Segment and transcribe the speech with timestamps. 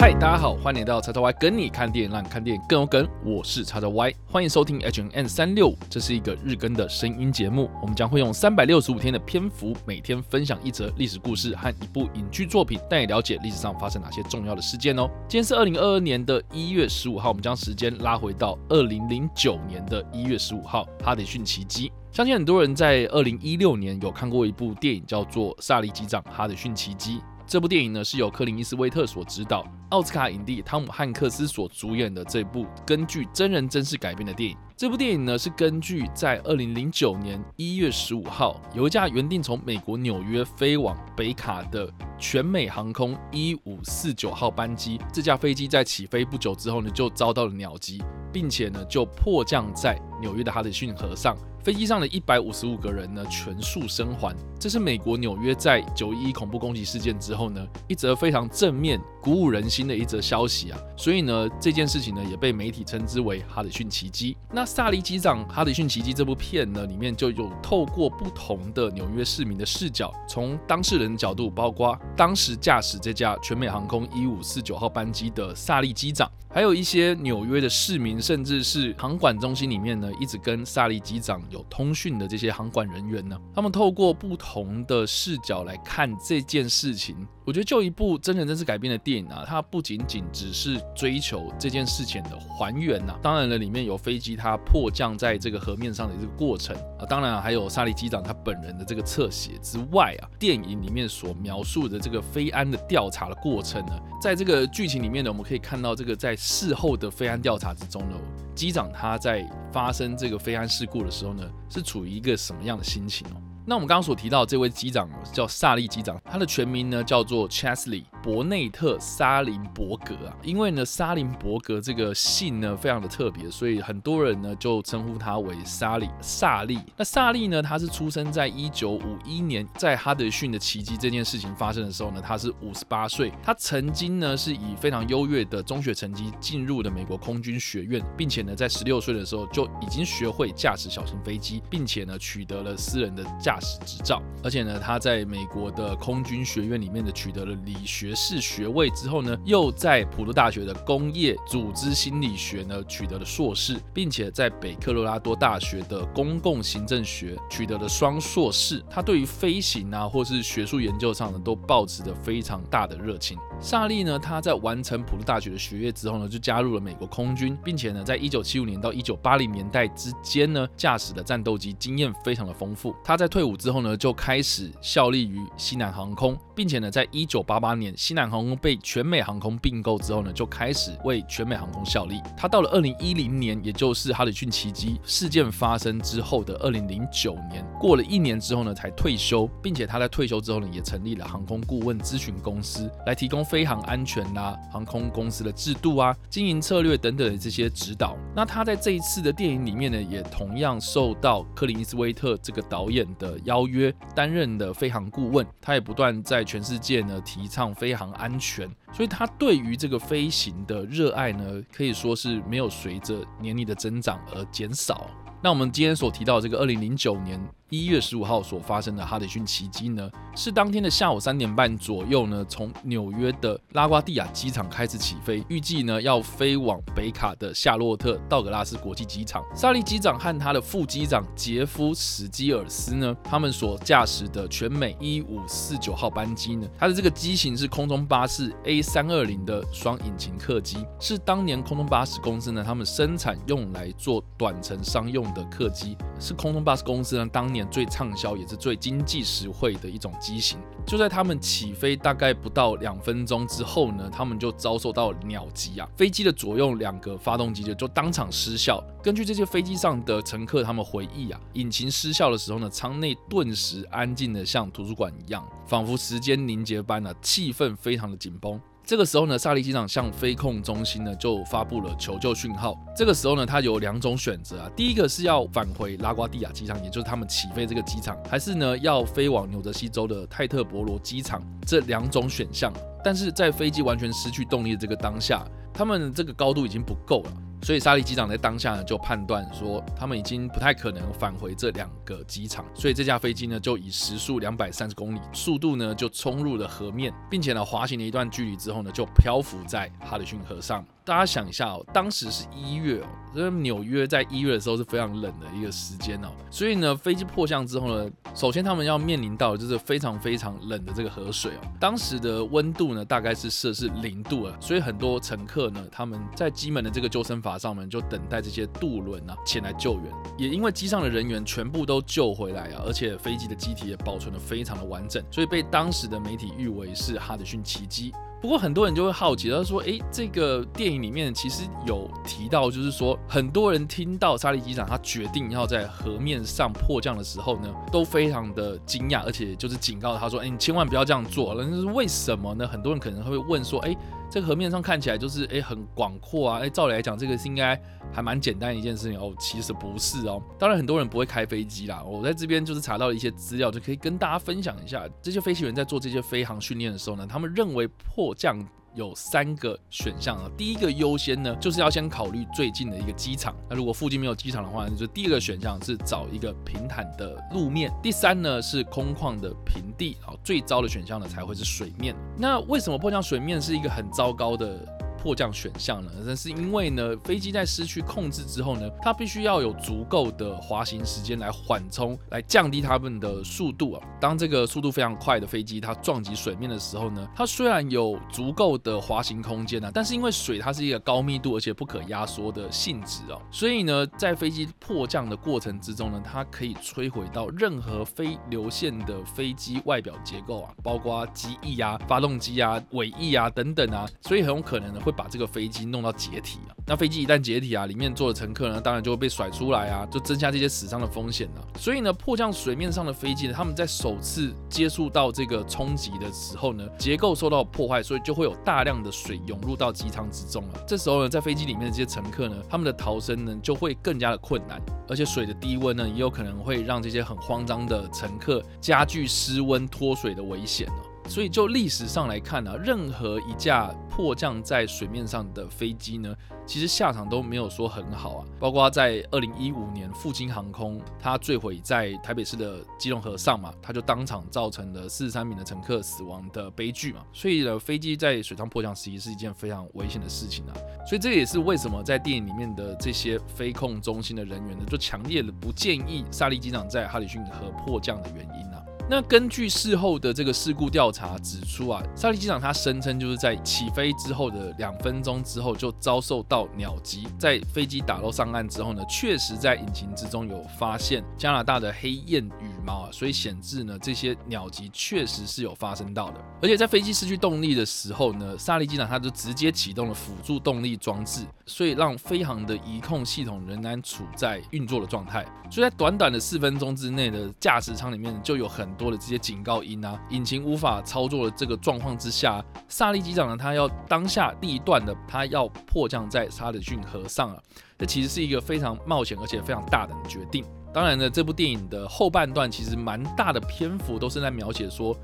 [0.00, 3.04] 嗨，大家好，欢迎来到叉叉 Y 跟你看电影，让你看电影更有梗。
[3.24, 7.68] 我是叉叉 Y，欢迎收听 H&M 三六五，这是一个日更的声音节目。
[7.82, 15.10] 我们将会用三百六十五天的篇幅，每天分享一则历史故事和一部影剧作品，带你了解历史上发生哪些重要的事件哦。
[15.28, 21.90] 今天是二零二二年的一月十五号，我们将时间拉回到二零零九年的一月十五号，哈德逊奇迹。
[22.12, 27.18] 相信很多人在二零一六年有看过一部电影，叫做《萨利机长哈德逊奇迹》。
[27.48, 34.54] 这部电影呢，是由柯林·伊斯威特所执导，奥斯卡影帝汤姆·汉克斯所主演的这部根据真人真事改编的电影。
[34.76, 51.34] 这部电影呢，是根据在二零零九年一月十五号，有一架原定从美国纽约飞往北卡的全美航空一五四九号班机，这架飞机在起飞不久之后呢，就遭到了鸟击，并且呢，就迫降在纽约的哈德逊河上。
[51.68, 54.34] 飞机上的一百五十五个人呢，全数生还。
[54.58, 60.78] 这是美国纽约在九一一恐怖攻击事件之后呢，一则非常正面、鼓舞人心的一则消息啊。
[60.96, 64.34] 所以呢，这件事情呢，也被媒体称之为哈德逊奇迹。
[64.50, 76.30] 那《萨利机长哈德逊奇迹》这部片呢，里面就有透过不同的纽约市民的视角，从当事人的角度，包括当时驾驶这架全美航空一五四九号班机的萨利机长。
[76.58, 87.16] 还有一些纽约的市民，甚至是航管中心里面呢，一直跟萨利机长有通讯的这些航管人员呢，他们透过不同的视角来看这件事情。
[87.46, 108.16] 我觉得就一部真人真事改编的电影啊，它不仅仅只是追求这件事情的还原呐，当然了，里面有飞机它迫降在这个河面上的这个过程啊，当然还有萨利机长他本人的这个侧写之外啊，电影里面所描述的这个飞安的调查的过程呢，在这个剧情里面呢，我们可以看到这个在事后的飞安调查之中呢，
[108.54, 113.36] 机长他在发生这个飞安事故的时候呢，是处于一个什么样的心情哦？
[113.66, 118.04] 那我们刚刚所提到的这位机长叫萨利机长，他的全名呢叫做 Chesley。
[118.22, 126.78] 伯内特·沙林伯格啊，因为呢，沙林伯格这个姓呢非常的特别，所以很多人呢就称呼他为沙利萨利。
[126.96, 133.32] 那萨利呢，他是出生在一九五一年，在哈德逊的奇迹这件事情发生的时候呢，他是五十八岁。
[133.42, 144.22] 他曾经呢是以非常优越的中学成绩进入了美国空军学院，并且呢在十六岁的时候就已经学会驾驶小型飞机，并且呢取得了私人的驾驶执照。
[144.42, 148.08] 而且呢他在美国的空军学院里面呢取得了理学。
[148.20, 158.82] 士学位之后呢，又在普渡大学的工业组织心理学呢取得了硕士，并且在北科罗拉多大学的公共行政学取得了双硕士。
[158.90, 163.38] 他对于飞行啊，或是学术研究上呢，都保持着非常大的热情。
[163.60, 172.94] 萨利呢，他在完成普渡大学的学业之后呢，就加入了美国空军，并且呢，在一九七五年到一九八零年代之间呢，驾驶的战斗机经验非常的丰富。
[173.02, 177.92] 他在退伍之后呢，就开始效力于西南航空，并且呢，在一九八八年。
[177.96, 182.22] 西南航空被全美航空并购之后呢，就开始为全美航空效力。
[182.36, 198.16] 他到了二零一零年，也就是哈里逊奇迹事件发生之后的二零零九年，过了一年之后呢，才退休，并且他在退休之后呢，也成立了航空顾问咨询公司，来提供飞航安全啦、啊、航空公司的制度啊、经营策略等等的这些指导。
[198.36, 205.46] 那他在这一次的电影里面呢，也同样受到克林·斯威特这个导演的邀约，担任的飞航顾问。
[205.60, 207.74] 他也不断在全世界呢提倡。
[207.78, 215.06] 飞航安全，所以他对于这个飞行的热爱呢，可以说是没有随着年龄的增长而减少。
[215.40, 217.40] 那我们今天所提到的这个二零零九年。
[217.70, 229.44] 一月十五号所发生的哈德逊奇迹呢，是当天的下午三点半左右呢，从纽约的拉瓜蒂亚机场开始起飞，预计呢要飞往北卡的夏洛特道格拉斯国际机场。
[229.54, 247.57] 萨利机长和他的副机长杰夫史基尔斯呢，他们所驾驶的全美一五四九号班机呢，它的这个机型是空中巴士 A 三二零的双引擎客机，是当年空中巴士公司呢，他们生产用来做短程商用的客机，是空中巴士公司呢当年。
[247.70, 250.58] 最畅销也是最经济实惠的一种机型。
[250.86, 255.88] 就在他们起飞大概不到两分钟之后呢，他们就遭受到鸟击啊！
[255.96, 258.82] 飞机的左右两个发动机就就当场失效。
[259.02, 268.58] 根据这些飞机上的乘客他们回忆啊，引擎失效的时候呢，舱内顿时安静的像图书馆一样，仿佛时间凝结般呢，气氛非常的紧绷。
[268.88, 272.74] 这个时候呢，萨利机长向飞控中心呢就发布了求救讯号。
[272.96, 282.72] 这个时候呢，他有两种选择啊，第一个是要返回拉瓜蒂亚机场，也就是他们起飞这个机场，还是呢要飞往纽泽西州的泰特伯罗机场，这两种选项。
[283.04, 287.32] 但是在飞机完全失去动力的这个当下，他们这个高度已经不够了。
[287.62, 300.84] 所以沙利机长在当下呢就判断说，他们已经不太可能返回这两个机场，所以这架飞机呢就以时速两百三十公里速度呢就冲入了河面，并且呢滑行了一段距离之后呢就漂浮在哈德逊河上。
[301.08, 328.12] 大家想一下哦，当时是一月哦，因为纽约在一月的时候是非常冷的一个时间哦，所以呢，飞机迫降之后呢，首先他们要面临到的就是非常非常冷的这个河水哦，当时的温度呢大概是摄氏零度了，所以很多乘客呢，他们在机门的这个救生筏上面就等待这些渡轮啊前来救援，也因为机上的人员全部都救回来啊，而且飞机的机体也保存得非常的完整，所以被当时的媒体誉为是哈德逊奇迹。
[328.40, 342.66] 不过很多人就会好奇，他说：“诶，这个电影里面其实有提到，就是说很多人听到沙利机长他决定要在河面上迫降的时候呢，都非常的惊讶，而且就是警告他说：‘诶，你千万不要这样做了。’那是为什么呢？
[342.66, 343.96] 很多人可能会问说：‘诶。’
[344.30, 347.80] 这个河面上看起来就是诶很广阔啊，诶照理来讲这个是应该
[348.12, 350.42] 还蛮简单一件事情哦，其实不是哦。
[350.58, 358.58] 当然很多人不会开飞机啦，我在这边就是查到了一些资料，就可以跟大家分享一下，这些飞行员在做这些飞行训练的时候呢，他们认为迫降。
[358.98, 363.54] 有三个选项啊，第一个优先呢，就是要先考虑最近的一个机场。
[363.70, 367.92] 那如果附近没有机场的话，那就第二个选项是找一个平坦的路面。
[368.02, 372.12] 第三呢是空旷的平地啊，最糟的选项呢才会是水面。
[372.36, 374.97] 那为什么迫降水面是一个很糟糕的？
[375.20, 376.10] 迫降选项呢？
[376.24, 384.02] 那是因为呢，飞机在失去控制之后呢，它必须要有足够的滑行时间来缓冲，来降低它们的速度啊。
[384.20, 405.00] 当这个速度非常快的飞机它撞击水面的时候呢，它虽然有足够的滑行空间啊，但是因为水它是一个高密度而且不可压缩的性质哦，所以呢，在飞机迫降的过程之中呢，它可以摧毁到任何非流线的飞机外表结构啊，包括机翼啊、发动机啊、尾翼啊等等啊，所以很有可能呢。
[405.08, 411.66] 会把这个飞机弄到解体啊，那飞机一旦解体啊，里面坐的乘客呢，当然就会被甩出来啊，就增加这些死伤的风险了。
[411.78, 420.84] 所以呢，迫降水面上的飞机呢，他们在首次接触到这个冲击的时候呢，结构受到破坏，所以就会有大量的水涌入到机舱之中了。
[420.86, 424.78] 这时候呢，在飞机里面的这些乘客呢，他们的逃生呢就会更加的困难，
[425.08, 430.86] 而且水的低温呢，也有可能会让这些很慌张的乘客加剧失温脱水的危险。
[431.28, 436.34] 所以就历史上来看呢、啊，任何一架迫降在水面上的飞机呢，
[436.66, 438.44] 其实下场都没有说很好啊。
[438.58, 447.20] 包括在二零一五年，复兴航空它坠毁在台北市的基隆河上嘛，它就当场造成了四十三名的乘客死亡的悲剧嘛。
[447.32, 450.74] 所以呢，飞机在水上迫降实际是一件非常危险的事情啊。
[451.06, 458.82] 所以这也是为什么在电影里面的这些飞控中心的人员呢，就强烈的不建议沙利机长在哈里逊河迫降的原因啊。
[459.10, 476.40] 那根据事后的这个事故调查指出啊，沙利机长他声称就是在起飞之后的两分钟之后就遭受到鸟击，在飞机打捞上岸之后呢，确实在引擎之中有发现加拿大的黑雁羽毛啊，所以显示呢这些鸟击确实是有发生到的。
[476.60, 485.46] 而且在飞机失去动力的时候呢，沙利机长他就直接启动了辅助动力装置，所以让飞航的仪控系统仍然处在运作的状态。
[485.70, 497.62] 所以在短短的四分钟之内的驾驶舱里面就有很多的这些警告音啊，引擎无法操作的这个状况之下，萨利机长呢，他要当下第一段的，他要迫降在哈里逊河上啊，
[497.96, 500.64] 这其实是一个非常冒险而且非常大胆的决定。
[500.92, 505.16] 当然呢，这部电影的后半段其实蛮大的篇幅都是在描写说，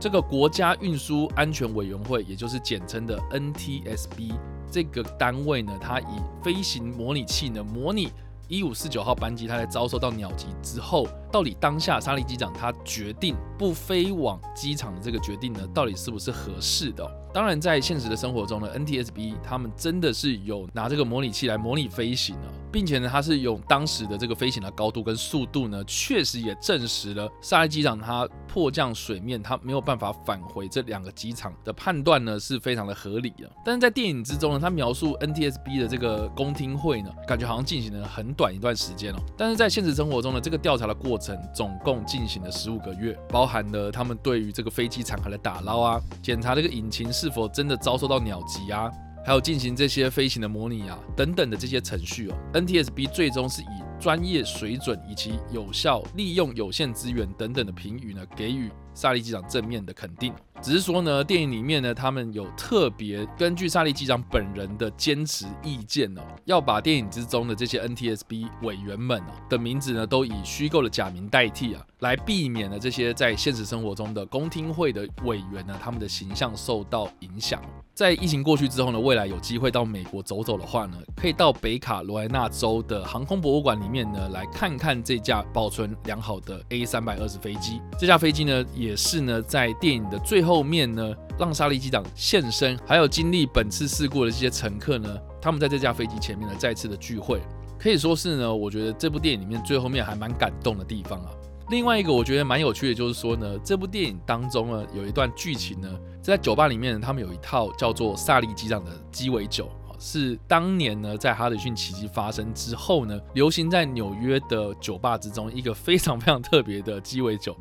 [0.00, 4.32] 这个国家运输安全委员会，也就是简称的 NTSB
[4.70, 8.10] 这个单位呢，它以飞行模拟器呢模拟。
[8.50, 17.06] 一五四九号班机，它在遭受到鸟击之后，到底当下沙利机长他决定不飞往机场的这个决定呢，到底是不是合适的？
[17.34, 33.48] 当然，在现实的生活中呢，NTSB 他们真的是有拿这个模拟器来模拟飞行啊，并且呢，它是用当时的这个飞行的高度跟速度呢，确实也证实了沙利机长他迫降水面，他没有办法返回这两个机场的判断呢，是非常的合理的。
[33.62, 39.18] 但是在电影之中呢，他描述 NTSB 的这个公听会呢，感觉好像进行了很短一段时间哦。
[39.36, 48.90] 但是在现实生活中呢，这个调查的过程总共进行了十五个月，包含了他们对于这个飞机残骸的打捞啊，检查这个引擎是否真的遭受到鸟击啊，
[49.24, 60.32] 还有进行这些飞行的模拟啊等等的这些程序哦，NTSB 最终是以专业水准以及有效利用有限资源等等的评语呢，给予沙利机长正面的肯定。
[60.60, 77.62] 只是说呢，电影里面呢，他们有特别根据萨利机长本人的坚持意见哦，要把电影之中的这些 NTSB 委员们哦的名字呢，都以虚构的假名代替啊，来避免了这些在现实生活中的公听会的委员呢，他们的形象受到影响。
[77.94, 87.80] 在疫情过去之后呢，未来有机会到美国走走的话呢，可以到北卡罗来纳州的航空博物馆里面呢，来看看这架保存良好的 A 三百二十飞机。
[87.96, 97.42] 这架飞机呢，也也是呢在电影的最后面呢，让萨利机长现身，还有经历本次事故的这些乘客呢，他们在这架飞机前面呢再次的聚会，
[97.78, 101.30] 可以说是呢，我觉得这部电影里面最后面还蛮感动的地方啊。
[101.68, 105.88] 另外一个我觉得蛮有趣的，就是说呢，这部电影当中呢，有一段剧情呢，
[106.22, 117.54] 在酒吧里面，他们有一套叫做萨利机长的鸡尾酒，是当年呢在哈德逊奇迹发生之后呢，流行在纽约的酒吧之中一个非常非常特别的鸡尾酒。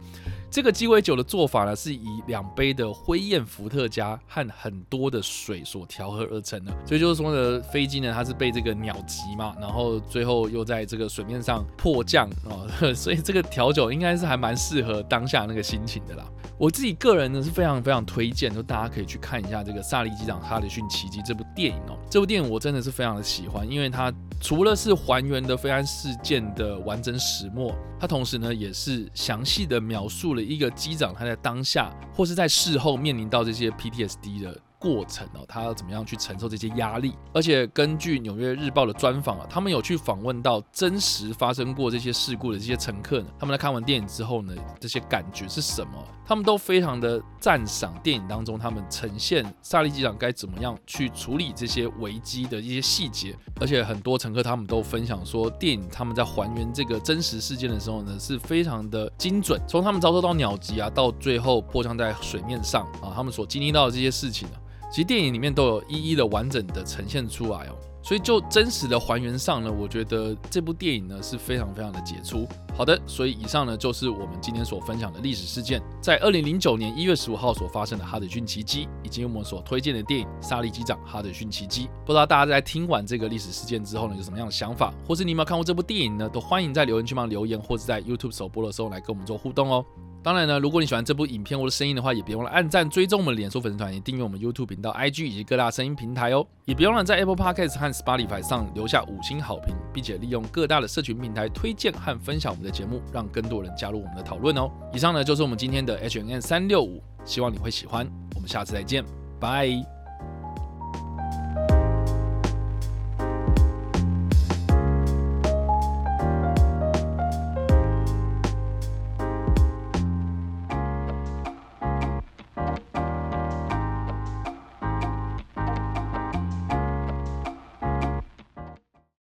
[0.58, 6.72] 这个鸡尾酒的做法呢，是以两杯的灰焰伏特加和很多的水所调和而成的。
[6.84, 16.26] 所以就是说呢，飞机呢它是被这个鸟击嘛，然后最后又在这个水面上迫降啊，所以这个调酒应该是还蛮适合当下那个心情的啦。
[16.58, 21.96] 我自己个人呢是非常非常推荐，就大家可以去看一下这个《萨利机长哈里逊奇迹》这部电影哦。
[22.10, 34.58] 这部电影我真的是非常的喜欢，因为它除了是还原的飞安事件的完整始末，它同时呢也是详细的描述了一个机长他在当下或是在事后面临到这些 PTSD 的。
[34.80, 37.14] 过程哦，他要怎么样去承受这些压力？
[37.34, 43.28] 而且根据《纽约日报》的专访啊，他们有去访问到真实发生过这些事故的这些乘客呢。
[43.40, 46.04] 他们在看完电影之后呢，这些感觉是什么？
[46.26, 53.34] 他们都非常的赞赏电影当中他们呈现萨利机长该怎么样去处理这些危机的一些细节。
[53.62, 59.60] 而且很多乘客他们都分享说，电影他们在还原这个真实事件的时候呢，是非常的精准。
[59.68, 64.56] 从他们遭受到鸟击啊，到最后迫降在水面上啊，他们所经历到的这些事情呢。
[64.90, 72.48] 其实电影里面都有一一的完整的呈现出来哦，所以就真实的还原上呢，我觉得这部电影呢是非常非常的杰出。
[72.74, 81.88] 好的，所以以上呢就是我们今天所分享的历史事件，在二零零九年一月十五号所发生的哈德逊奇迹，以及我们所推荐的电影《萨利机长哈德逊奇迹》。
[82.06, 86.30] 不知道大家在听完这个历史事件之后呢，有什么样的想法，或是你有没有看过这部电影呢？
[86.30, 89.84] 都欢迎在留言区帮留言，或者在 YouTube 首播的时候来跟我们做互动哦。
[90.24, 96.46] 当然呢，如果你喜欢这部影片或者声音的话，也别忘了按赞、追踪我们脸书粉丝团，也订阅我们 YouTube 频道、IG 以及各大声音平台哦。
[96.66, 104.70] 也别忘了在 Apple Podcast 和 Spotify 上留下五星好评，并且利用各大的社群平台推荐和分享我们的节目，让更多人加入我们的讨论哦。
[104.94, 108.06] 以上呢就是我们今天的 HNN 三六五希望你会喜欢。
[108.36, 109.06] 我们下次再见，
[109.40, 109.97] 拜。